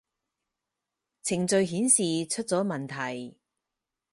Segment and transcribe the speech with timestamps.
[1.21, 1.95] 程序顯示
[2.25, 3.37] 出咗問題